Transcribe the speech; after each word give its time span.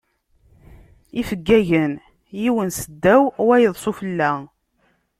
Ifeggagen 1.19 1.93
yiwen 2.41 2.69
s 2.73 2.79
ddaw 2.93 3.23
wayeḍ 3.47 3.75
sufella. 3.83 4.31